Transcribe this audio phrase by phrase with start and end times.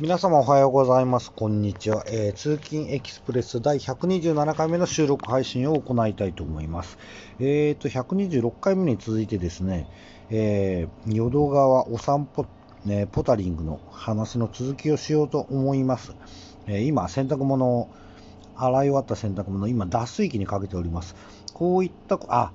[0.00, 1.32] 皆様おはようございます。
[1.32, 2.04] こんにちは。
[2.06, 6.98] えー通勤エキスプレス第127回目の収録配信を行いたいと思います。
[7.40, 9.88] えーと、126回目に続いてですね、
[10.30, 12.46] えー淀川お散歩、
[12.84, 16.14] ね、ポタリングの話の続きをしようと思います。
[16.68, 17.88] えー今、洗濯物を、
[18.54, 21.16] 洗い終わった洗濯物今、脱水機にかけております。
[21.54, 22.52] こういった、あ、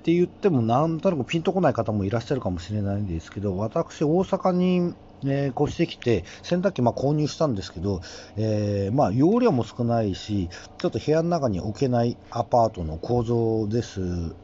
[0.00, 4.94] って言ってもなんとなくピンとこない方もいらっしゃるかもしれないんですけど、私、大阪に、
[5.24, 8.00] えー越してきて、洗濯機まあ購入したんですけど、
[8.36, 10.48] えーまあ、容量も少ないし、
[10.78, 14.34] ちょっと部屋の中に置けないアパートの構造です。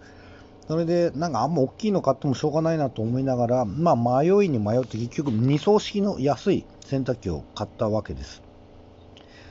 [0.68, 8.42] それで、なんかあんま大きいの買ってもしょうがないなと思いながら、まあ、迷いに迷って結局2層式の安い洗濯機を買ったわけです。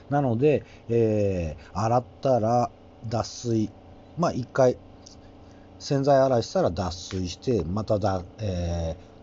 [0.09, 2.69] なので、えー洗ったら
[3.09, 3.69] 脱水、
[4.17, 4.77] まあ1回
[5.79, 9.16] 洗剤洗いしたら脱水して、まただ、えー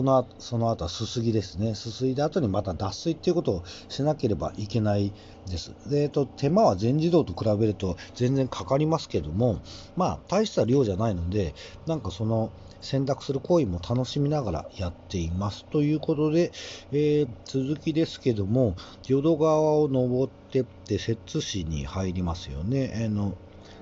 [0.00, 1.74] この後その後はすすぎですね。
[1.74, 5.12] すすいだ後にまた脱水っていうことをしなければいけない
[5.46, 5.74] です。
[5.90, 9.60] で、えっと、手間は全自動と比べると全然かかりますけども、
[9.96, 11.52] まあ、大した量じゃないので、
[11.86, 15.66] なんかその洗濯する行為も楽しみながらやっています。
[15.66, 16.50] ということで、
[16.92, 23.04] えー続きですけども、淀川を登ってって摂津市に入りますよね。
[23.04, 23.34] あの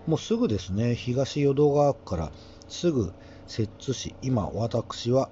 [0.08, 2.32] もうすぐですね、東淀川区から
[2.68, 3.12] すぐ
[3.46, 5.30] 摂津市、今私は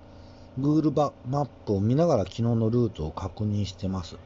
[0.58, 0.92] Google
[1.28, 4.16] マップを見ながら昨日のルートを確認してます。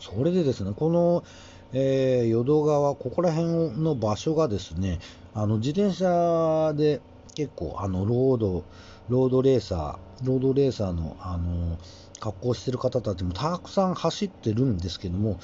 [0.00, 1.24] それでですね、この、
[1.72, 5.00] えー淀川、ここら辺の場所がですね、
[5.32, 7.00] あの自転車で
[7.34, 8.64] 結構あのロード、
[9.08, 11.78] ロードレーサー、ロードレーサーのあの
[12.20, 15.38] 格好してる方たちもたくさん走ってるんですけども、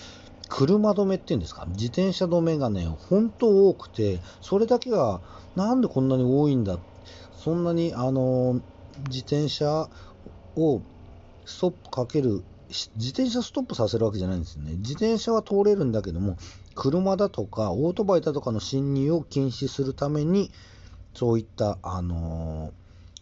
[0.48, 5.20] 車止めっていうんですか、自転車止めがね、本当多くて、それだけが
[5.56, 6.78] なんでこんなに多いんだ、
[7.32, 8.60] そんなにあの
[9.08, 9.88] 自転車
[10.56, 10.82] を
[11.44, 14.72] ストップかける、自転車ストップさせるわけじゃないんですよね。
[14.76, 16.36] 自転車は通れるんだけども、
[16.74, 20.50] 車だとかオートバイだとかの侵入を禁止するために、
[21.14, 22.72] そういった、あの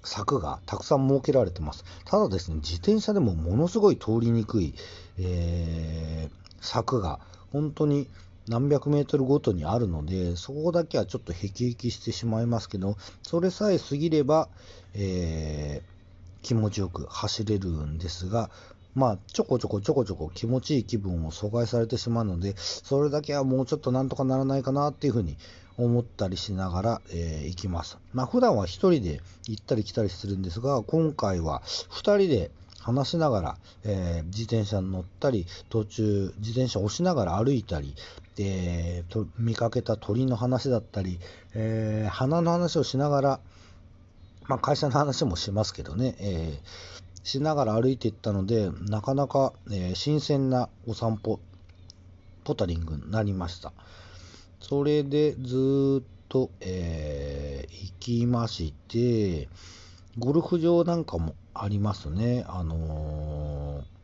[0.04, 1.84] 柵がたくさん設けられてます。
[2.04, 4.74] ただですね、自転車でもものすごい通りにくい、
[5.18, 7.20] えー柵が
[7.52, 8.08] 本当に
[8.48, 14.48] 何百メートルごとにあるので、そこだけはちょっとへきへきしてしまいますけど、それさえ過ぎれば、
[14.94, 15.98] えー
[16.42, 18.48] 気持ちよく走れるんですが、
[18.94, 25.36] まあ、ちょこちょこちょこちょこ気持ちいい気分を阻害されてしまうので、それだけはもうちょっとなんとかならないかなっていうふうに
[25.76, 27.98] 思ったりしながら、えー行きます。
[28.12, 32.50] まあ、普段は一人で行ったり来たりするんですが、今回は二人で
[32.88, 37.94] 話しながら、えー自転車に乗ったり、途中自転車を押しながら歩いたり、
[38.34, 41.18] でと見かけた鳥の話だったり、
[41.54, 43.40] えー花の話をしながら、
[44.46, 46.58] まあ、会社の話もしますけどね、え
[47.24, 51.40] しながら歩いていったので、なかなか、え新鮮なお散歩、
[52.44, 53.74] ポタリングになりました。
[54.60, 57.78] それでずっと、えー
[58.08, 59.48] 行きまして、
[60.18, 62.44] ゴルフ場なんかもありますね。
[62.48, 63.98] あのー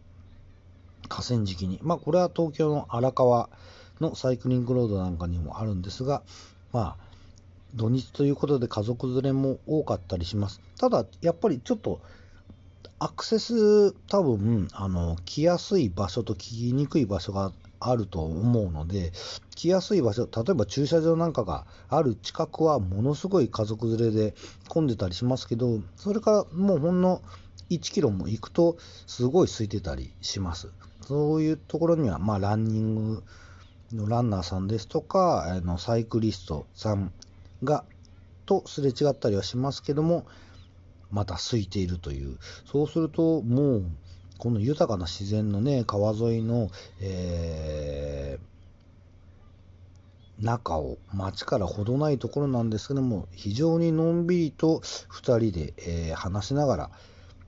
[1.09, 1.79] 河川敷に。
[1.83, 3.49] まあ、これは東京の荒川
[4.01, 6.23] のサイクリングロードなんかにもあるんですが、
[6.73, 7.05] まあ、
[7.75, 10.61] 土日ということで家族連れも多かったりします。
[10.79, 12.01] ただ、やっぱりちょっと、
[12.99, 19.13] アクセス多分、あの、来やすい場所と来にくい場所があると思うので、
[19.57, 24.35] 来やすい場所、例えば駐車場なんかがある近くはものすごい家族連れで
[24.69, 27.21] 混んでたりしますけど、それからもうほんの
[27.71, 28.77] 1キロも行くと
[29.07, 30.71] すごい空いてたりします。
[31.03, 33.25] そういうところには、まあ、ランニング
[33.93, 37.13] のランナーさんですとか、あのサイクリストさん
[37.63, 37.85] が、
[38.47, 40.27] とすれ違ったりはしますけども、
[41.11, 42.39] また空いているという。
[42.67, 43.85] そうすると、もう、
[44.39, 46.71] この豊かな自然のね、川沿いの、
[47.01, 48.55] えー
[50.41, 56.91] 中を町からほどないところなんですけども、非常にのんびりと2人で、えー話しながら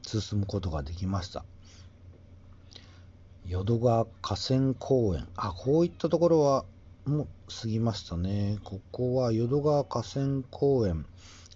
[0.07, 1.45] 進むことができました。
[3.47, 5.29] 淀川河川公園。
[5.37, 6.65] あ、こういったところは
[7.05, 7.27] もう
[7.61, 8.59] 過ぎましたね。
[8.65, 11.07] ここは淀川河川公園。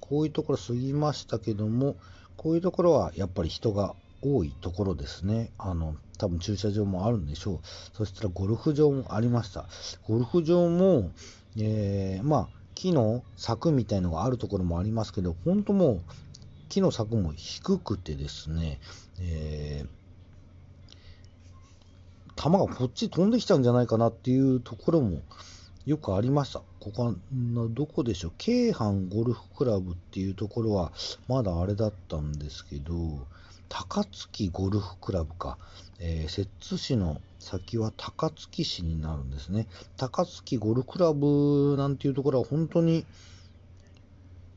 [0.01, 1.97] こういうところ過ぎましたけども、
[2.37, 5.51] こういうところはやっぱり人が多いところですね。
[5.59, 7.59] あの、多分駐車場もあるんでしょう。
[7.97, 9.67] そしたらゴルフ場もありました。
[10.07, 11.11] ゴルフ場も、
[11.57, 16.01] えーまあ、木の柵みたいのがあるところもありますけど、本当もう、
[16.71, 18.81] 木の柵も低くてですね、
[19.21, 20.01] えー
[22.41, 25.21] 球がこっち飛んできちゃうんじゃないかなっていうところも
[25.85, 26.63] よくありました。
[26.81, 27.15] ここは
[27.71, 30.91] どこでしょう、京阪ゴルフクラブっていうところは
[31.29, 32.95] まだあれだったんですけど、
[33.69, 35.59] 高槻ゴルフクラブか、
[35.99, 39.67] えー、摂津市の先は高槻市になるんですね。
[39.99, 43.05] 高槻ゴルフクラブなんていうところは本当に、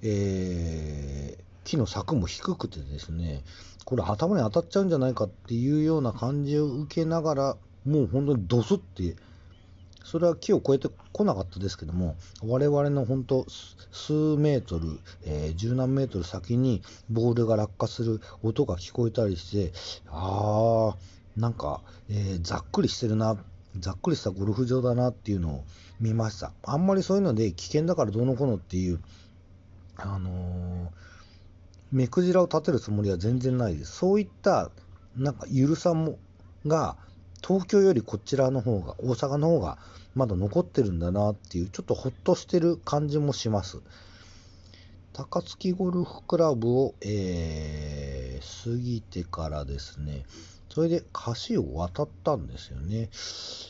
[0.02, 3.44] えー、木の柵も低くてですね、
[3.86, 9.16] これ頭に当たっちゃうんじゃないかっていうような感じを受けながら、もう本当にドスって、
[10.04, 13.46] それは木を越えてこなかったですけども、我々の本当
[13.92, 19.74] 数メートル、えー、十何メートル先にボールが落下する音が聞こえたりして、
[20.10, 23.38] あー、なんか、えー、ざっくりしてるな、
[23.80, 25.64] ざっくりしたゴルフ場だなっていうのを
[26.00, 26.52] 見ました。
[26.64, 29.00] あんまりそういうので危険だからどうのこうのっていう、
[29.98, 31.13] あのー
[31.94, 33.98] 目くじらを立てるつもりは全然ないです。
[33.98, 34.72] そういった、
[35.16, 36.18] なんか、ゆるさも、
[36.66, 36.98] が、
[37.46, 39.78] 東京よりこちらの方が、大阪の方が、
[40.16, 43.80] まだ残ってるんだなっていう、ちょっとほっとしてる感じもします。
[45.14, 50.26] 高槻ゴルフクラブを、えー、過ぎてからですね、
[50.70, 51.04] それで
[51.48, 53.12] 橋を渡ったんですよね。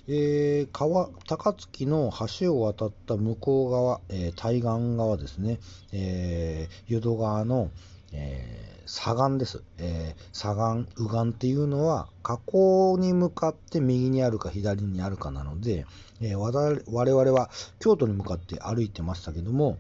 [0.08, 2.10] えー、川、高槻の
[2.40, 5.60] 橋を渡った向こう側、えー、対岸側ですね、
[5.92, 7.70] えー、淀川の、
[8.14, 15.86] えー、左岸です、えー、左岸、右岸っていうのは、河口に向かって右にあるか左にあるかなので、
[16.22, 17.50] えー、我々は
[17.80, 19.78] 京都に向かって歩いてましたけども、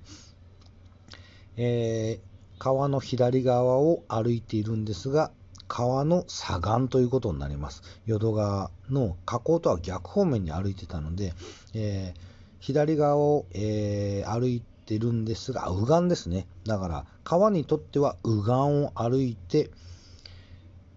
[1.55, 2.19] え
[2.57, 5.31] 川の左側を歩いているんですが、
[5.67, 7.83] 川の左岸ということになります。
[8.05, 11.33] 淀川の河口とは逆方面に歩いてたので、
[11.73, 12.13] え
[12.59, 16.47] 左側を、え歩いてるんですが、右岸ですね。
[16.65, 19.71] だから、川にとっては右岸を歩いて、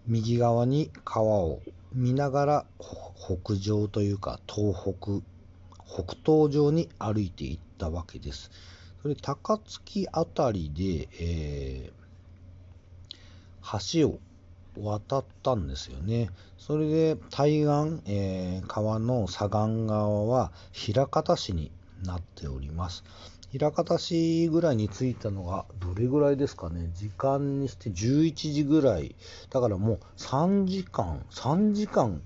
[0.07, 1.61] 右側に川を
[1.93, 2.65] 見ながら
[3.17, 5.21] 北上というか東北、
[5.85, 8.51] 北東上に歩いていったわけです。
[9.01, 14.19] それ高槻あたりで、えー、橋を
[14.79, 16.29] 渡ったんですよね。
[16.57, 20.51] それで対岸、えー、川の左岸側は
[20.87, 21.71] 枚方市に
[22.03, 23.03] なっております。
[23.53, 26.89] 枚方市ぐらいに着いたのがどれぐらいですかね。
[26.93, 29.15] 時間にして11時ぐらい。
[29.49, 31.25] だからもう3時間。
[31.31, 32.21] 3時間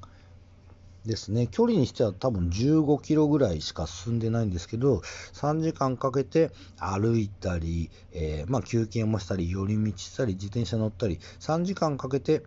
[1.06, 1.48] ですね。
[1.48, 4.98] 距離にしては多分15キロぐらいしか進んでないんですけど
[5.34, 12.44] 3時間かけて歩いたり、えー、まあ、休憩もしたり寄り道したり自転車乗ったり3時間かけて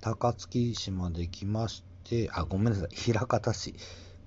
[0.00, 3.12] 高槻市まで来ましてあごめんなさい。
[3.12, 3.74] 枚方市。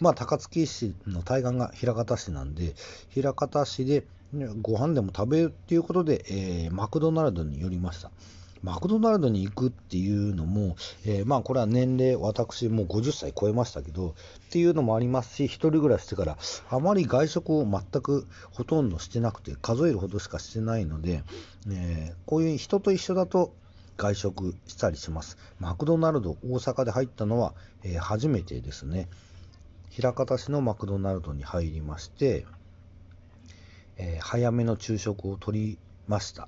[0.01, 2.74] まあ、高槻市の対岸が枚方市なんで、
[3.15, 4.03] 枚方市で
[4.62, 8.12] ご飯でも食べるっていうことで、えー、マクドナルドに寄りました。
[8.63, 10.75] マクドナルドに行くっていうのも、
[11.06, 14.13] えー、まあこれは年齢、私もう50歳超えましたけど、っ
[14.51, 16.38] ていうのもありますし、一人暮らししてから、
[16.69, 21.24] あまり外食を全くほとんどしてなくて、数えるほどしかしてないので、
[21.69, 23.54] えー、こういう人と一緒だと
[23.97, 25.38] 外食したりします。
[25.59, 29.09] マクドナルド大阪で入ったのは、えー、初めてですね。
[30.00, 32.46] 枚方市のマクドナルドに入りまして、
[33.98, 35.78] えー、早めの昼食をとり
[36.08, 36.48] ました。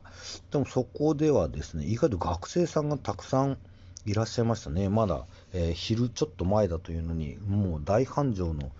[0.51, 3.57] でもそこではですね、意外と学生さんがたくさん
[4.05, 4.87] いらっしゃいましたね。
[4.87, 8.71] まだ、えー、昼ちょっと前だというのに、もう大繁盛の、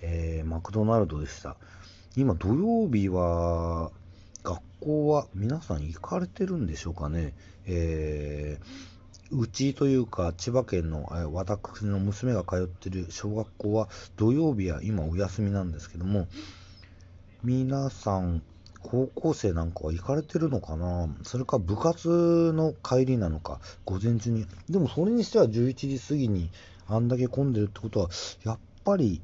[0.00, 1.56] えー、マクドナルドでした。
[2.16, 3.90] 今土曜日は、
[4.42, 7.34] 学校は皆さん行かれてるんでしょうかね。
[7.66, 8.95] えー
[9.30, 16.28] うちというか千葉県の私の娘が通ってる小学校は土曜日は今お休みなんですけども
[17.42, 18.42] 皆さん
[18.82, 21.08] 高校生なんかは行かれてるのかな？
[21.24, 23.60] それか部活の帰りなのか？
[23.84, 24.46] 午前中に。
[24.70, 26.50] でもそれにしては11時過ぎに
[26.86, 28.10] あんだけ混んでるってことは
[28.44, 29.20] やっぱり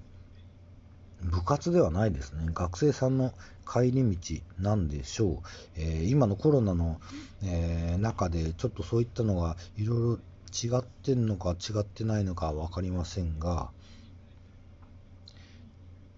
[1.22, 2.46] 部活ではないですね。
[2.52, 3.32] 学生さんの
[3.70, 5.38] 帰り道なんでしょう。
[5.76, 7.00] えー、今のコロナの、
[7.44, 10.18] えー、中でちょっとそういったのがいろいろ
[10.52, 13.70] 違ってんのか違ってないのか分かりませんが、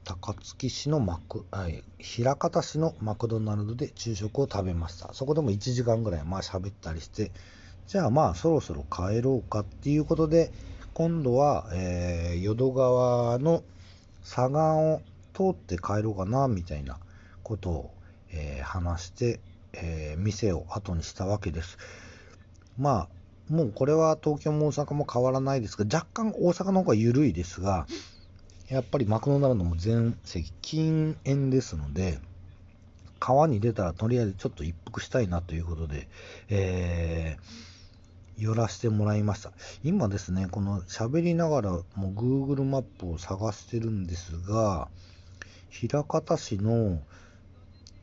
[0.04, 1.82] 高槻市のマク、はい、
[2.18, 5.12] 枚方市のマクドナルドで昼食を食べました。
[5.14, 7.30] そこでも1時間ぐらいまあ喋ったりして、
[7.86, 10.52] じゃあまあそろそろ帰ろうかっていうことで、
[10.94, 13.62] 今度は、えー、淀川の
[14.24, 14.58] 左岸
[14.92, 15.02] を
[15.34, 16.98] 通って帰ろうかな、みたいな
[17.42, 17.94] ことを、
[18.32, 19.40] えー、話して、
[19.74, 21.78] えー、店を後にしたわけです。
[22.78, 23.08] まあ、
[23.52, 27.86] もうこれは東京も大阪も変わらないですが、若干大阪の方が緩いですが、
[28.68, 32.18] やっぱりマクドナルドも全席禁煙ですので、
[33.20, 36.08] 川に出たらとりあえずちょっと一服したいなということで、
[36.48, 37.73] えー
[38.38, 39.52] 寄らせてもらいました。
[39.82, 44.88] 今ですね、この喋りながらも Google マップを探してるんですが、
[45.70, 47.00] 枚方市の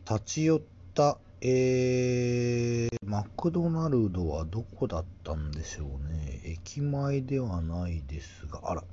[0.05, 0.61] 立ち寄っ
[0.93, 6.39] たえー、マクドナルドはどこだったんでしょうね。
[6.43, 8.83] 駅前ではないですが、あら、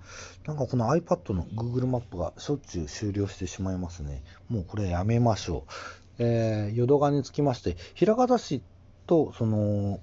[0.46, 4.22] なんかこの iPad の Google マップがしょっちゅう終了してしまいますね。
[4.48, 5.72] もうこれやめましょう。
[6.20, 8.62] えー、淀川につきまして、枚方市
[9.06, 10.00] と、その、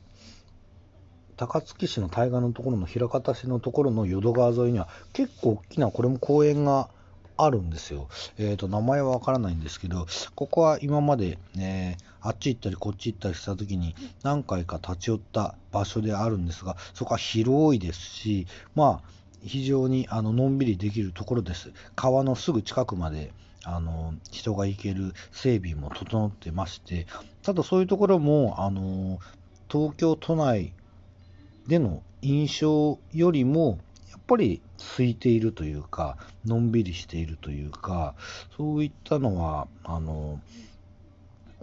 [1.37, 6.89] 高槻市の対岸のところの枚方市のところの淀川沿いには結構大きなこれも公園が
[7.37, 8.07] あるんですよ。
[8.37, 19.09] えっ、ー、と、名前はわからないんですけど、ここは今まで、ね、あっち行ったりこっち行ったりした時に何回か立ち寄った場所であるんですが、そこは広いですし、まあ、
[19.43, 21.71] 非常にあののんびりできるところです。
[21.95, 27.05] 川のすぐ近くまであの人が行ける整備も整ってまして、
[27.43, 29.19] ただそういうところもあの
[29.69, 30.71] 東京都内
[31.67, 33.79] での印象よりも
[34.11, 38.15] やっぱり空いているというか、のんびりしているというか、
[38.57, 40.39] そういったのは、あの、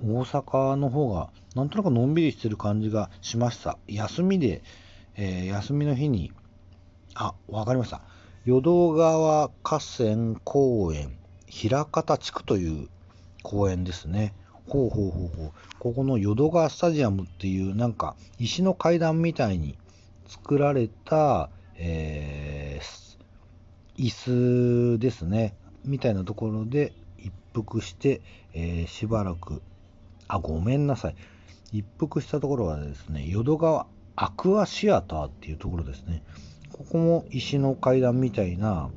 [0.05, 3.79] 大阪の方がなんとなくのんびりしてる感じがしました。
[3.87, 4.63] 休みで、
[5.17, 6.33] えー、休みの日に、
[7.15, 8.01] あ、わかりました。
[8.45, 11.17] 淀川河川公園、
[11.47, 12.89] 枚方地区という
[13.43, 14.35] 公園ですね。
[14.69, 15.53] ほうほうほうほう。
[15.79, 19.77] ここの淀川スタジアムっていうなんか石の階段みたいに
[20.27, 28.21] 作られた、えー、椅子ですね、みたいなところで一服して、
[28.55, 29.63] えー、しばらく、
[30.29, 31.17] あ、ごめんなさい。
[31.73, 33.87] 一服したところはですね、淀川
[34.17, 36.23] アクアシアターっていうところですね。
[36.73, 38.91] ここも石の階段みたいな、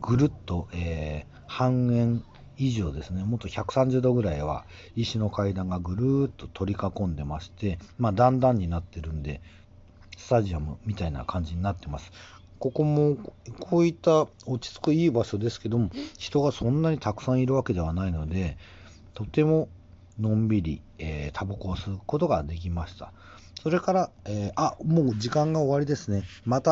[0.00, 2.24] ぐるっと、えー、半円
[2.56, 4.64] 以上ですね、もっと130度ぐらいは
[4.94, 9.40] 石の階段がぐるーっと取り囲んでまして、まあ、段々になってるんで、
[10.22, 12.12] スタジアムみたいな感じになってます。
[12.60, 13.16] ここも
[13.58, 18.56] こういった落ち着くいい場所ですけども、人がそんなにたくさんいるわけではないので、
[19.14, 19.68] とても
[20.20, 23.12] のんびり、えー、タバコを吸うことができました。
[23.60, 26.22] それから、えー、あ、もう時間が終わりですね。
[26.44, 26.70] また